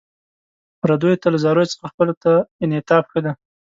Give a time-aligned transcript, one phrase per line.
[0.81, 2.31] پردیو ته له زاریو څخه خپلو ته
[2.63, 3.31] انعطاف ښه دی.